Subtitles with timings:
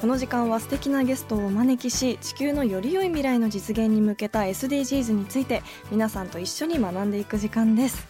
[0.00, 8.08] この時間は素敵なゲストをお招きし地球のより良い未来の実現に向けた SDGs について皆さんと一緒に学んでいく時間です。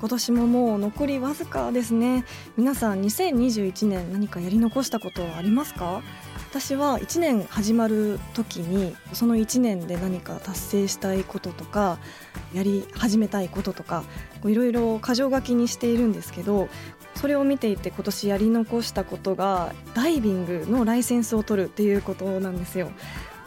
[0.00, 2.24] 今年ももう残りわずかですね。
[2.56, 6.02] 皆さん2021年何かやり残したことはありますか？
[6.50, 11.98] 私は1年始まる時にその1年で何か達成したいこととか
[12.52, 14.02] やり始めたいこととか
[14.44, 16.68] いろいろ箇条書きにしているんですけど
[17.14, 22.90] それを見ていて今年やり残したことがダイビングのライセンスを取るっていうことなんですよ。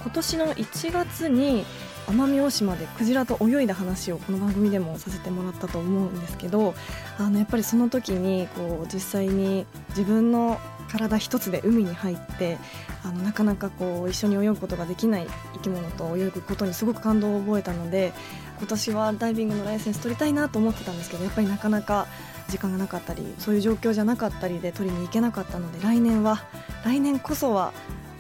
[0.02, 1.66] 今年の1月に
[2.08, 6.76] 奄美大島でクジラと泳いだ話をこの番組でもさせてもらったと思うんですけど
[7.18, 10.60] あのやっぱりその時にこう実際に自分の
[10.92, 12.60] 体一つで海に入って
[13.04, 18.14] あのなかなかこう一緒に泳ぐことができない生き物と泳ぐことにすごく感動を覚えたので
[18.60, 22.08] 今年はダイビングのライセンス取りたいなと思ってたんですけどやっぱりなかなか
[22.50, 26.44] 時間がなかったりそういう状況じゃなかったりで取りに行けなかったので来年は
[26.84, 27.74] 来年こそは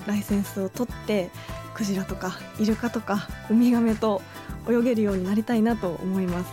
[0.08, 1.30] ライセンスを取って
[1.74, 4.22] クジラとかイルカとかウミガメと
[4.70, 6.52] 泳げるようになりたいなと思います。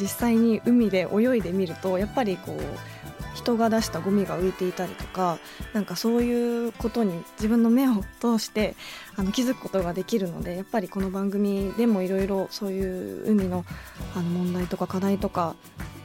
[0.00, 5.38] 実際に海で泳いでみるとやっぱりこう人が出したゴミが浮いていたりとか
[5.72, 8.74] なんかそういうことに自分の目を通して
[9.14, 13.64] あの気づくことができるのでやっぱりこの番組でもいろいろそういう海の
[14.14, 15.54] あの問題とか課題とか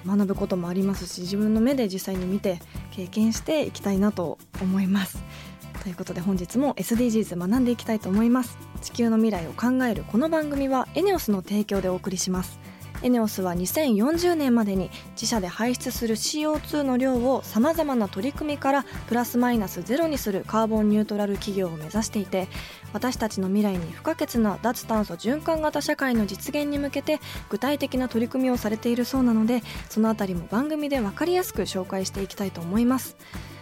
[0.05, 2.59] 学ぶこともありますし自分の目で実際に見て
[2.91, 5.23] 経験していきたいなと思います。
[5.83, 12.59] ということで本日も SDGs 学んでいきたいと思います地球の未来を考えるこの番組はエネオスの提供でお送りします
[13.03, 22.47] エネオスは2040年までに自社で排出する CO2 の量をさまざまな取り組みからプラスマイナスゼロにするカーボンニュートラル企業を目指していて
[22.93, 27.19] 私たちの未来に不可欠な脱炭素循環型社会の実現に向けて
[27.49, 33.17] 具体的な取り組みをされているそうなのでそのあたりも番組で分かりやすく紹介していきたいと思います。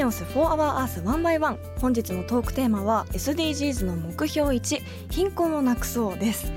[0.00, 6.50] ネオス4 h o u r ースワンバイワン本日のトークテーマは SDGs の目標1貧困をなくそうです。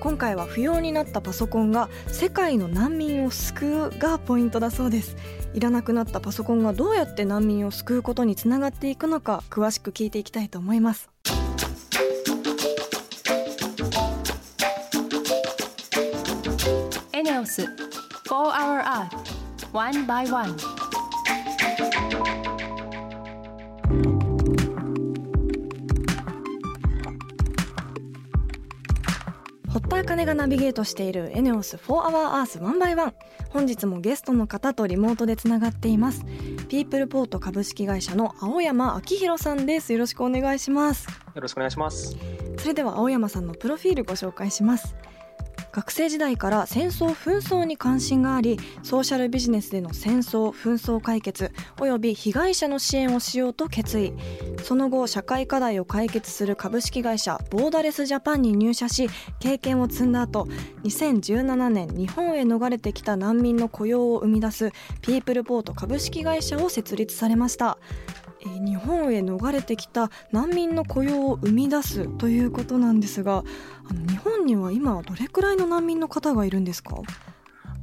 [0.00, 5.14] 今回は不要になったパソコンが世界の難民を救うがポイントだそうです。
[5.52, 11.10] いらなくなったパソコンがどうやって難民を救うことにつながっていくのか詳しく聞いていきたいと思います。
[17.12, 19.36] エネオス4 h o u r Earth
[19.74, 20.85] 1 by 1
[29.88, 33.12] 田茜がナビゲートしているエネオス4 Hour Earth 1 by 1
[33.50, 36.24] 本日もゲストの方とリモートでつながっています。
[36.68, 39.92] ピープルポート株式会社の青山明弘さんです。
[39.92, 41.06] よろしくお願いします。
[41.34, 42.16] よろしくお願いします。
[42.58, 44.96] それでは青山さんのプロフィールご紹介します
[45.76, 54.14] 学生時代から戦争紛争に関心がありソーシャルビジネスでの戦争紛争解決および被害者の支援をしようと決意。
[54.64, 60.48] その後社会課題を解決する株式会社ボーダレスジャパンに入社し経験を積んだ後
[60.84, 67.76] 2017年日本へ逃れてきた難民の雇用を生み出すピープルポート株式会社を設立されました。
[68.44, 73.44] 日本へ逃れてきた難民の雇用を生み出すということなんですが
[73.88, 76.96] あの日本には今どれくらいの難民の方がいるんですか？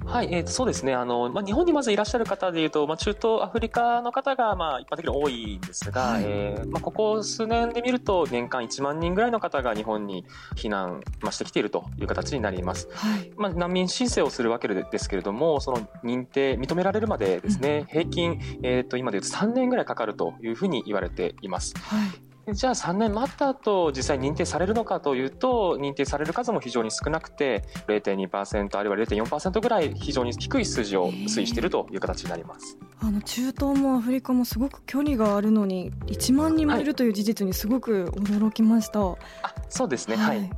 [0.06, 0.94] はい、えーとそうですね。
[0.94, 10.25] あの、まあ、日本にまずいらっしゃる方でいうと、まあ、中東アフリカの方が、まあ、一般的に多いんですが、はいえーまあ、ここ数年で見ると、年間1万人ぐらいの方が日本に
[10.57, 12.89] 避難、まあ、してきているという形になります。
[12.92, 21.74] はいまあ、難民申請をするわけですけれども、その認定、認められるまでですね、平均、えーと、今でいうと3年ぐらいかかるというふうに言われています。
[21.80, 32.78] はいじゃあ3年待った後実際認定されるのかというと認定される数も非常に少なくて0.2%あるいは0.4%ぐらい非常に低い数字を推移しているという形になります。
[33.00, 40.16] あの中東もアフリカもすごく距離があるのに1万人もいるという事実にすごく驚きました、はい、あそうですね。
[40.18, 40.50] はい、はい、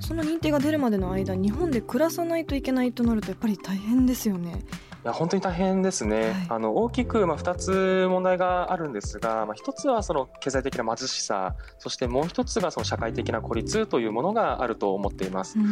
[0.00, 4.62] その認定が出るまでの間日本で暮らさないといけないとなるとやっぱり大変ですよね。
[4.89, 15.58] いや本当に大変ですね、はい、あの大きくまあ2つ問題があるんですが、まあ、1つはその経済的な貧しさそしてもう1つがその社会的な孤立というものがあると思っています。
[15.58, 15.66] うん。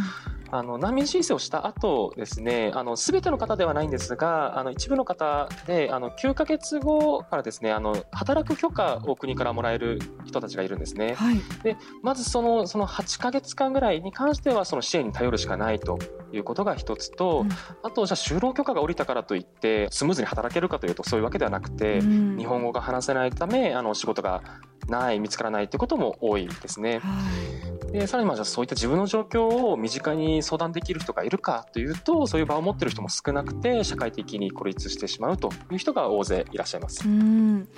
[0.50, 11.14] あの難民申請をした後ですね、あの全ての方ではないんですが、あの一部の方であの9ヶ月後からですね、あの働く許可を国からもらえる人たちがいるんですね。
[11.14, 15.98] はい、でまずそのその8ヶ月間ぐらいに関してはその支援に頼るしかないと
[16.32, 17.48] いうことが一つと、うん、
[17.82, 24.42] あとじゃあ就労許可が下りたからといってスムーズに働けるかというとそういうわけではなくて、うん、日本語が話せないためあの仕事が
[24.88, 26.98] ない見つからないということも多いですね。
[26.98, 37.08] はいでさらにまあじゃあそういった自分の状況を身近に相談できる人がいるかというとそういう場を持ってる人も少なくて社会的に孤立してしまうという人が大勢いらっしゃいます。
[37.08, 37.68] うん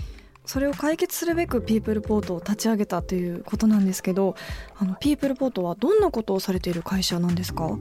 [0.51, 4.35] それを解決するべくピープルポートを立ち上げたということなんですけど
[4.77, 7.79] あのピープルポートはどんなことをされている会社なんですか？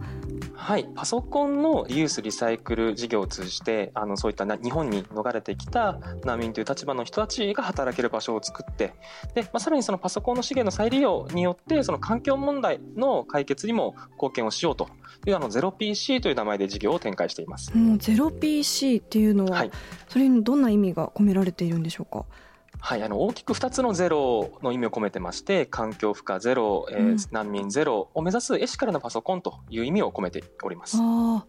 [0.53, 8.93] はいパソコンのリユースリサイクル事業を通じてあのそういった日本に逃れてきた難民という立場の人たちが働ける場所を作って
[9.33, 14.89] で、まあ、さらにそのパソコンの資源の再利用によってその環境問題の解決にも貢献をしようと
[15.25, 17.75] いうあのゼロ PC という名前で事業を展開しています。
[17.75, 19.71] もうゼロ PC っていうのは、はい、
[20.07, 22.25] それにどんな意味が込められているんでしょうか？
[22.79, 30.97] はい、あの大きく2つのゼロの意味を込めてまして環境負荷ゼロ、えー、うん、難民ゼロを目指すエシカルなパソコンという意味を込めております。
[30.99, 31.45] あ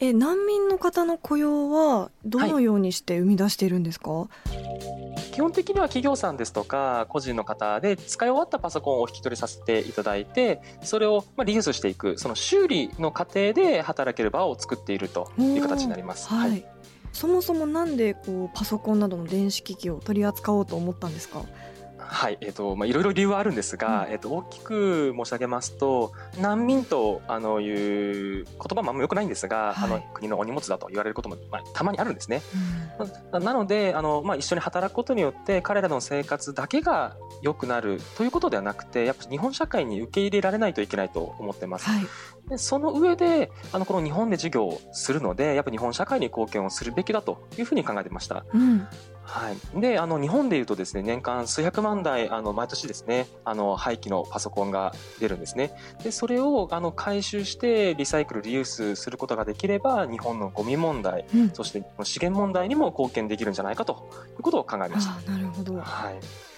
[0.00, 16.28] え難民の方の雇用はどのようにして生み出しているんですか、はい、基本的には企業さんですとか個人の方で使い終わったパソコンをお引き取りさせていただいてそれをまあリユースしていくその修理の過程で働ける場を作っているという形になります。
[16.28, 16.71] はい、はい
[17.12, 21.42] そもそもなんでこうパソコンなどの電子機器を取り扱おうと思ったんですか？
[22.12, 32.42] はい、えっ、ー、と、まあ、いろいろ理由はあるんですが、うん、えっ、ー、と、大きく申し上げますと、難民と、あの、いう言葉もあんま良くないんですが、はい、あの、国のお荷物だと言われることも、まあ、たまにあるんですね。
[33.32, 41.88] うん、なので、あの、まあ、一緒に働くことによって、彼らの生活だけが良くなるということではなくて、やっぱ日本社会に受け入れられないといけないと思ってます。
[41.88, 42.06] はい
[42.48, 48.44] でその上であのこの日本で授業をするのでやっぱ日本社会に貢献をするべきだというふうに考えてました。
[48.52, 48.86] うん、
[49.24, 55.72] はい、であの日本でいうとですね年間数百万台あの毎年ですねあの廃棄のパソコンが出るんですね。
[56.02, 65.30] でそれをあの回収してリサイクルリユースすることができれば日本のゴミ問題、うん、そして資源問題にも貢献できるんじゃないかということを考えました。
[65.30, 66.51] なるほど、はい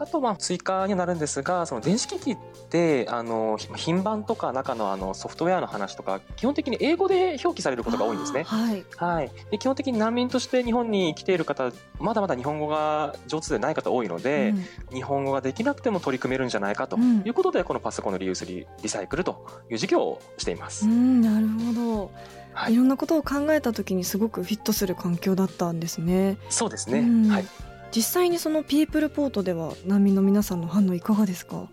[0.00, 2.36] あとまあ追加になるんですがその電子機器っ
[2.70, 8.44] てあの品番とか中のあのソフトウェアの話とか基本的に英語で表記されることが多いんですね。
[8.44, 14.54] はい、はい、で基本的に難民として日本に来ている方まだまだ日本語が上手でない方多いので、
[14.90, 20.86] うん、日本語ができなくても取り組めるんじゃないかということで、うん、このパソコンのリユースリリサイクルという事業をしています。
[20.86, 22.10] うん、なるほど。
[22.54, 26.38] はい、いろんなことを考えた時にすごくフィットする環境だったんですね。
[26.48, 31.68] そうですね、はい実際にそのピープルポートでは難民の皆さんの反応いかがですか？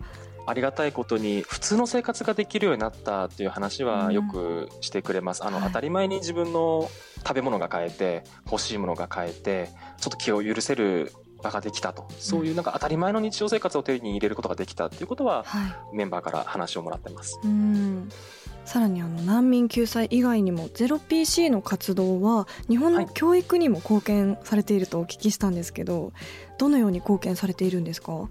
[0.46, 5.42] ありがたいことに普通の生活ができるようになったという話はよくしてくれます。
[5.42, 6.88] うん、あの、当たり前に自分の
[7.18, 17.38] 食べ物が買えて欲しいものが買えてちょっと気を許せる場ができたと、そういうなんか当たり前の日常生活を手に入れることができたということは、はい、メンバーから話をもらってます。
[17.44, 18.08] うん
[18.68, 26.12] さらにあの難民救済以外にもゼロ PC の活動は日本の教育にも貢献されているとお聞きしたんですけど、
[26.58, 28.28] どのように貢献されているんですか？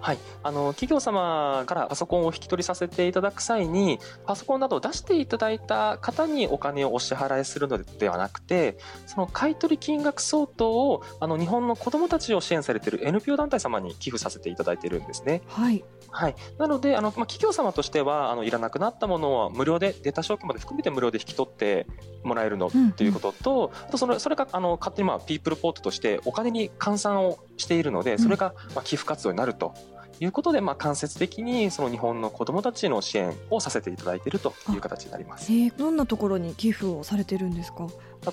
[0.00, 8.76] はい、あの企業様からパソコンを引き取りさせていただく際にパソコンなどを出していただいた方にお金をお支払いするのではなくて
[9.06, 15.40] その買取金額相当をあの日本の子どもたちを支援されている NPO 団体様に寄付させていただいているんですね。
[15.46, 15.82] はい、
[16.14, 21.88] はい、なのであの、まあ、企業様としてはあのいらなくなったものは無料でデータ消去まで含めて無料で引き取って
[22.22, 29.74] もらえるのということと、あとそれそれがあの勝手にまあピープルポートとしてお金に換算をしているのでそれがまあ寄付活動になると
[30.20, 35.52] いうことで、まあ、間接的にその日本の子どもたちの支援をさせていただいているという形になります。
[35.52, 37.86] えー、どんなところに寄付をされてるんですか？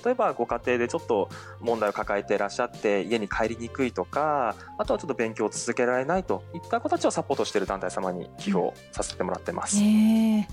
[0.04, 1.28] 例えばご家庭でちょっと
[1.60, 9.76] 問題を抱えていらっしゃって家に帰りにくいとかあとはちょっと勉強を続けられないといった子たちをサポートしている団体様に寄付をさせてもらってます。
[9.78, 10.44] えー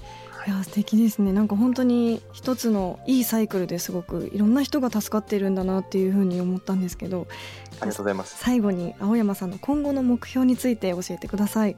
[0.48, 1.34] いや素敵ですね。
[1.34, 7.28] なんか本当に一つのいいサイクルですごくいろんな人が助かっているんだなっていうふうに思ったんですけど
[7.82, 8.38] ありがとうございます。
[8.38, 11.78] 最後に青山さんの今後の目標について教えてください。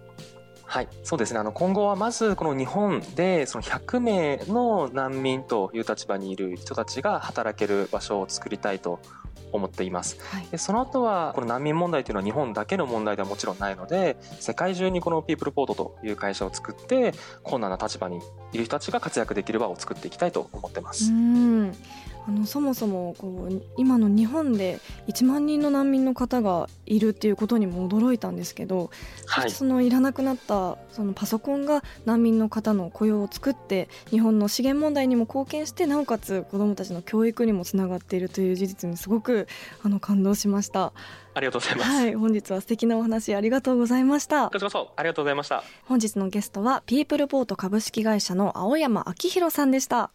[0.71, 1.39] はい、そうですね。
[1.39, 9.01] あの今後はまずこの日本でその100名の難民という立場にいる人たちが働ける場所を作りたいと
[9.51, 10.17] 思っています。
[10.21, 18.19] はい、でその後はこの難民問題というのは日本だけの問題ではもちろんないので、世界中にこのピープルポートという会社を作って困難な立場に
[18.53, 21.11] いる人たちが活躍できる場を作っていきたいと思ってます。
[21.11, 21.75] うん
[22.27, 28.91] あのそもそもこう今の日本で1万人の難民の方がいるっていうことにも驚いたんですけど、
[29.25, 39.20] はい、そのいらなくなったそのパソコンが難民の方の雇用を作って日本の資源問題にも貢献してなおかつ子どもたちの教育にもつながっているという事実にすごく
[39.83, 40.93] あの感動しました。
[41.33, 41.91] ありがとうございます。
[41.91, 44.49] はい、本日は素敵なお話ありがとうございました。
[44.49, 45.63] こちらこそありがとうございました。
[45.85, 50.11] 本日のゲストはピープルポート株式会社の青山明弘さんでした。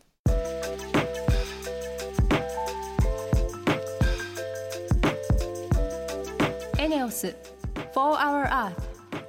[6.79, 7.35] エネオス
[7.95, 8.75] 4 Hour Earth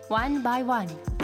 [0.10, 1.17] One by One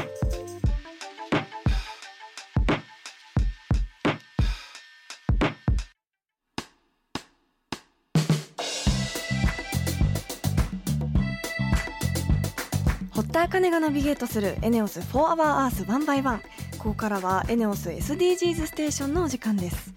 [13.53, 16.39] 茜がナビゲートするエネオス4 Hour Earth One by One
[16.79, 19.93] ここからはエネオス SDGs ステーションのお時間です。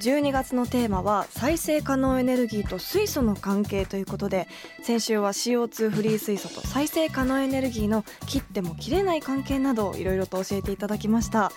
[0.00, 4.46] 12月のテーマは再生可能エネルギーと水素の関係ということで
[4.82, 11.50] 先週は CO2 フリー水素と再生可能エネルギーの切っても切れない関係などいろいろと教えていただきました。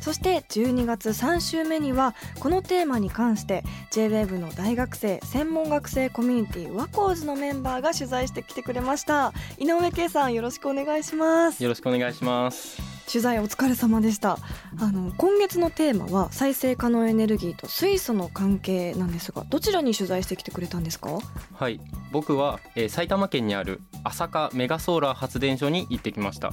[0.00, 9.32] そして12月3週目にはこのテーマに関して JWAVE の大学生専門学生コミュニティワコーズのメンバーが取材してきてくれました。
[9.58, 11.62] 井上圭さんよろしくお願いします。
[11.62, 12.97] よろしくお願いします。
[13.08, 14.38] 取材お疲れ様でした。
[14.78, 21.18] あの今月のテーマは再生可能エネルギーと水素の関係なんですがどちらに取材してきてくれたんですか？
[21.54, 21.80] はい。
[22.12, 26.52] 僕は、えー、埼玉県にある朝霞メガソーラー発電所に行ってきました。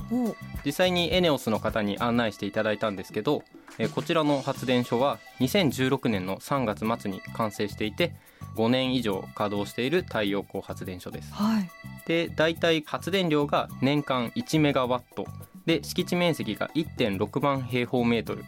[0.66, 3.44] 実際にエネオスの方に案内していただいたんですけど、
[3.78, 8.16] えー、こちらの発電所は2016年の3月末に完成していて
[8.56, 11.70] 5年以上稼働している太陽光発電所です、はい、
[12.08, 15.26] で大体発電量が年間1メガワット
[15.66, 18.46] で敷地面積が1.6万平方メートル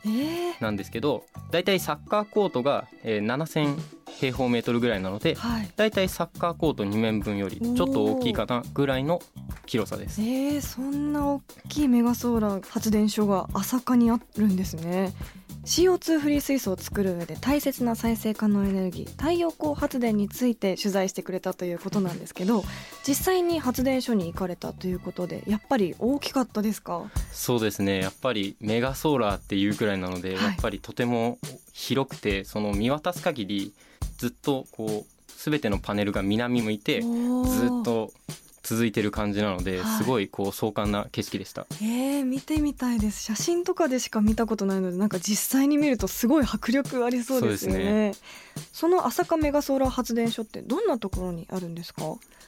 [0.59, 3.77] なんですけど、えー、だいたいサッカーコートが、えー、7000
[4.19, 9.21] 平方メートルぐらいなので、はい、だいたいサッカーコート2面分よりちょっと大きいかなぐらいの
[9.65, 10.21] 広さです。
[10.21, 15.13] えー、そんな大きいメガソーラー発電所が朝霞にあるんですね。
[15.67, 22.63] CO2 フリー水素を作る上で大切な再生可能エネルギー太陽光発電について取材してくれたということなんですけど
[23.05, 27.11] 実際に発電所に行かれたということでやっぱり大きかったですか？
[27.33, 27.99] そうですね。
[27.99, 31.37] やっぱりメガソーラーっていうくらいなので、はい、やっぱりとても
[31.73, 33.73] 広くてその見渡す限り
[34.17, 38.11] ずっとこう全てのパネルが南向いてずっと
[38.67, 41.65] 続いてる感じなので、はい、すごいこう壮観な景色でした。
[41.81, 43.23] えー、見てみたいです。
[43.23, 48.13] 写真とかでしか見たことないので、なんか実際に見るとすごい迫力ありそうですよね。
[48.73, 52.03] そ、ね、の朝霞メガソーラー発電所ってどんなところにあるんですか？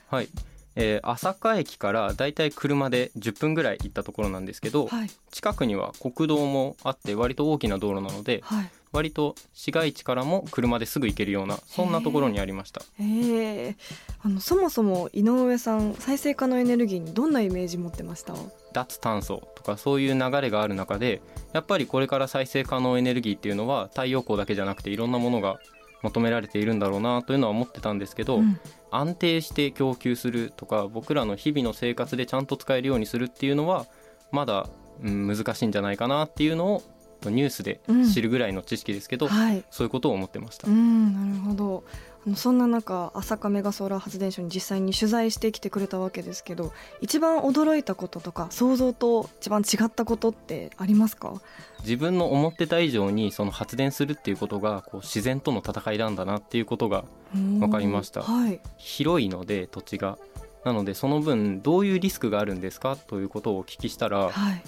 [0.10, 0.28] はい。
[0.76, 12.82] えー、朝霞駅からだいたい車で10分ぐらい行ったところなんですけど、はい、近くには国道もあって割と大きな道路なので、はい、割と市街地からも車ですぐ行けるようなそんなところにありました。
[13.00, 13.76] え
[14.24, 18.34] あのそもそも井上さん再生可能エネルギーにどんなイメージ持ってました？
[18.74, 21.22] 脱炭素とかそういう流れがある中で
[21.54, 25.60] やっぱりこれから再生可能エネルギーっていうのは太陽光だけじゃなくていろんなものが
[26.02, 33.86] 求められているんだろうなというのは思ってたんですけど、うん、安定して供給するとか僕らの日々の生活でちゃんと使えるようにするっていうのは
[34.32, 34.70] まだ、
[35.04, 36.84] うん、難しいんじゃないかなっていうのを
[37.26, 37.82] ニュースで
[38.14, 40.68] 知るぐらいの知識ですけど、うんはい、そういうことを思ってました。
[40.68, 41.84] うんなるほど。
[42.26, 51.42] あのそんな中朝霞メガソーラー発電所に実際に取材してきてくれたわけですけど一番驚いたこととか想像と一番違ったことってありますか？
[51.80, 60.18] 自分の思ってた以上にその発電するっていうことがこう自然との戦いなんだなっていうことが分かりました、はい、広いので土地が。
[60.66, 62.98] なのでその分どういうリスクがあるんですか？
[62.98, 64.62] ということをお聞きしたら、はい、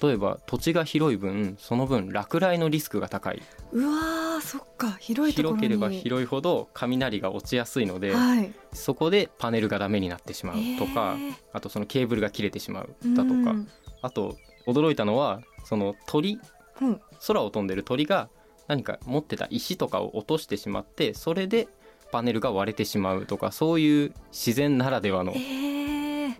[0.00, 3.42] 例えば土地が広い分その分落雷のリスクが高い。
[3.72, 4.92] うわそっか。
[5.00, 13.54] 広い広ければ広いほど雷が落ちやすいので、はい、そこでパネルがダメになってしまうとか、えー、あとそのケーブルが切れてしまうだとか
[14.02, 14.36] あと
[14.66, 16.38] 驚いたのはその鳥、
[16.80, 18.28] うん、空を飛んでる鳥が
[18.68, 21.68] 何か持ってた石とかを落としてしまってそれで
[22.12, 25.68] パネルが割れてしまうとかそういう自然ならではの、えー。
[25.68, 25.73] ね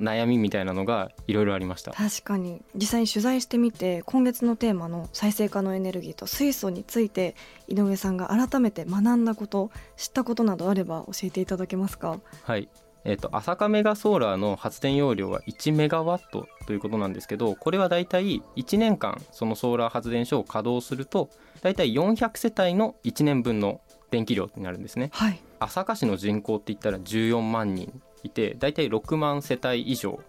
[0.01, 1.93] 悩みみたいなのがいろいろありました。
[1.93, 2.63] 確かに。
[2.75, 7.35] 実際に取材してみて今月のテーマの再生可能エネルギーと水素について
[7.69, 12.21] 井上さんが改めて学んだこと知ったことなどあれば教えていただけますか？
[12.43, 12.69] はい。
[13.07, 21.29] えーと、朝霞メガソーラーの発電容量は1メガワットということなんですけどこれはだいたい1年間そのソーラー発電所を稼働すると
[21.61, 30.21] だいたい400世帯の1年分の電気量になるんですね、はい、朝霞市の人口って言ったら14万人いてだいたい6万世帯以上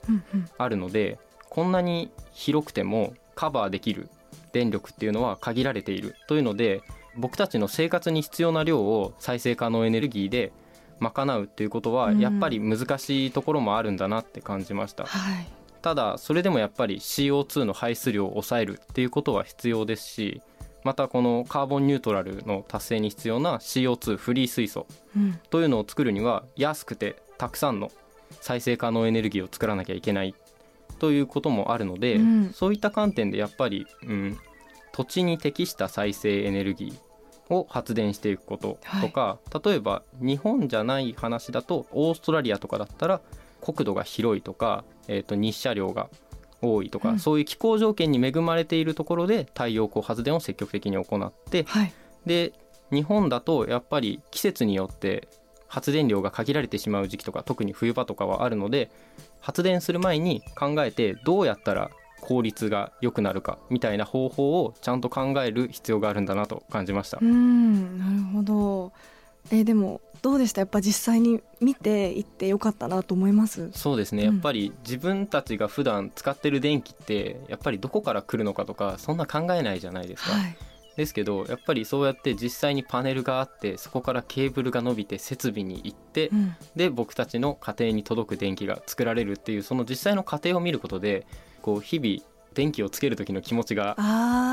[0.58, 4.10] あるので、うんうん、こんなに広くてもカバーできる
[4.52, 6.82] 電力っていうのは限られているというので
[7.18, 10.52] 僕たちの生活に必要な量を再生可能エネルギーで
[11.00, 15.48] 賄うっていうことはやっぱり難しいところもあるんだなって感じました、うんはい、
[15.82, 20.42] ただそれでもやっぱり CO2 の排出量を抑えるっていうことは必要ですし
[20.84, 24.86] またこのカーボンニュートラルの達成に必要な CO2 フリー水素
[25.50, 27.92] というのを作るには安くてたくさんの
[28.42, 30.36] 再生可能エネルギーを作らなきゃいけない
[31.00, 34.38] ということもあるので、うん、そういった観点でやっぱり、うん、
[34.92, 43.22] 土地に適した再生エネルギーを発電していくこととか、はい、例えば日本じゃない話だとオーストラリアとかだったら
[43.62, 46.10] 国土が広いとか、えー、と日射量が
[46.62, 51.94] 多いとか、うん、そういう気候条件に恵まれているところで太陽光発電を積極的に行って、はい、
[52.26, 52.54] で
[52.92, 55.28] 日本だとやっぱり季節によって
[55.68, 58.90] 発電量が限られてしまう時期とか特に冬場とかはあるので
[59.40, 61.92] 発電する前に考えてどうやったら
[62.22, 67.20] 効率が良くなるかみたいな方法をちゃんと考える必要があるんだなと感じました。
[67.22, 68.94] うんなるほど。
[69.52, 70.62] えー、でもどうでした？
[70.62, 73.70] やっぱ実際に見ていってよかったなと思います？
[73.74, 80.58] そうですね、やっぱり自分たちが普段使ってる電気ってやっぱりどこから来るのかとかそんな考えないじゃないですか、はい、
[80.96, 91.28] ですけどやっぱりそうやって実際にパネルがあってそこからケーブルが伸びて設備に行って、うん、で僕たちの家庭に届く電気が作られるっていうその実際の過程を見ることで
[91.62, 93.96] こう日々電気をつける時の気持ちが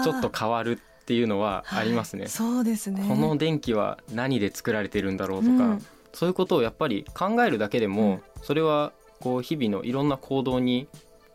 [0.04, 3.04] ちょっと変わるっていうのはありますね、はい、そうですね。
[3.08, 10.88] この電気は何で作られてるんだろうとか、うん、そういうことをやっぱり考えるだけでも、それはこう日々のいろんな行動に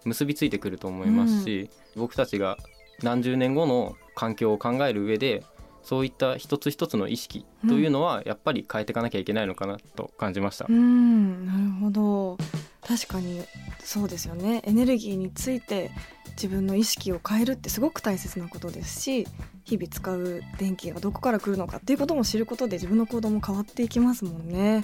[0.05, 2.57] 結びついてくると思いますし、僕たちが
[3.03, 5.43] 何十年後の環境を考える上で
[5.83, 10.65] そういった一つ一つの意識というのはやっぱり変えていかなきゃいけないのかなと感じました。
[10.67, 12.37] うん、なるほど
[12.85, 13.43] 確かに
[13.79, 15.91] そうですよねエネルギーについて
[16.31, 19.27] 自分の意識を変えるってすごく大切なことですし
[19.65, 24.83] 日々使う電気がどこから来るのかっていうことも知ることで自分の行動も変わっていきますもんね。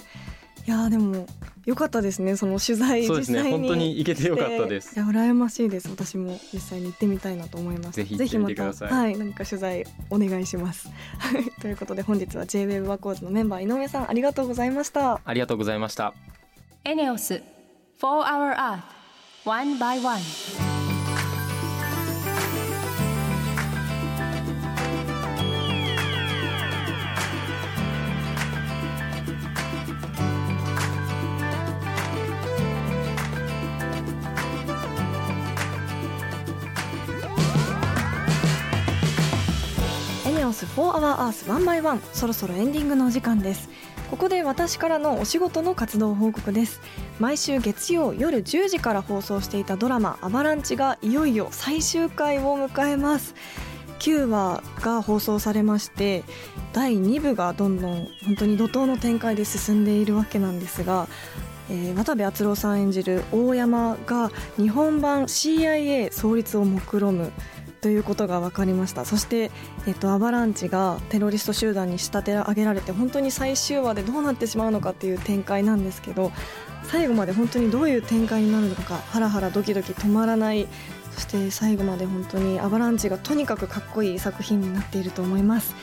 [0.66, 1.26] いやでも
[1.66, 4.94] 良かったですねその取材そうですね本当に行けてよかったです。
[4.94, 5.88] いや羨ましいです。
[5.88, 7.96] 私も実際に行ってみたいなと思います。
[7.96, 10.90] ぜひぜひまたはい何か取材お願いします。
[11.60, 15.20] ということで本日は J-WEB ワコーズのメンバー井上さんありがとうございました。
[15.24, 16.14] ありがとうございました。
[16.84, 17.42] エネオス
[18.00, 18.82] 4 Hour Earth
[19.46, 20.73] One by One
[40.76, 43.68] 4 Hour Earth 1 by 1そろそろエンディングのお時間です。
[44.10, 46.80] ここで私からのお仕事の活動報告です。
[47.20, 53.36] 毎週月曜夜10時から放送していたドラマ「アバランチ」がいよいよ最終回を迎えます。
[54.00, 56.24] 9話が放送されまして
[56.72, 61.06] 第2部がどんどん本当に怒涛の展開で進んでいるわけなんですが
[61.70, 67.32] えー、渡部篤郎さん演じる大山が日本版 CIA 創立を目論む
[67.84, 69.04] ということが分かりました。
[69.04, 69.50] そして、
[69.86, 76.32] えっと、アバランチがテロリスト集団に仕立て上げられて本当に最終話でどうなってしまうのかっていう展開なんですけど
[76.84, 80.66] 最後まで本当にどういう展開になるのかハラハラドキドキ止まらない。
[81.12, 85.76] そして最後まで本当にアバランチがとにかくかっこいい作品になっていると思います、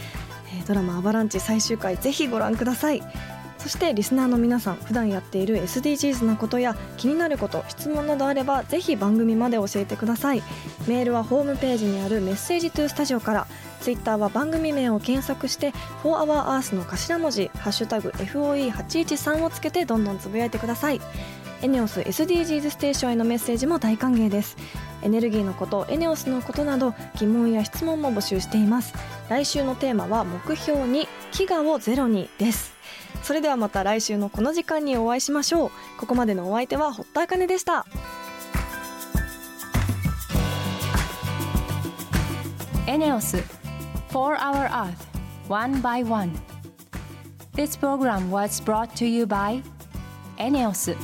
[0.58, 3.02] えー、ドラマ「アバランチ」最終回ぜひご覧ください。
[3.62, 10.42] そしてリスナーの皆さん普段やっている SDGs なことや気になること質問などあればぜひ番組まで教えてください。
[10.88, 13.48] メールはホームページにあるメッセージトゥースタジオから
[13.80, 21.00] ツイッターは番組名を検索して「4HourEarth」の頭文字「ハッシュタグ #FOE813」をつけてどんどんつぶやいてください。
[21.62, 24.58] エネオス SDGs ステーションへのメッセージも大歓迎です。
[25.04, 28.96] エネルギーのことエネオスのことなど疑問や質問も募集しています。
[29.30, 32.81] 来週のテーマは目標に飢餓をゼロにです。
[33.24, 35.72] それではまた来週のこの時間にお会いしましょう。
[35.98, 37.86] ここまでのお相手は堀田茜でした。
[42.88, 43.38] エネオス
[44.10, 44.96] 4 Hour Earth
[45.48, 46.34] One by One.
[47.54, 49.64] This program was brought to you by
[50.38, 50.96] エネオス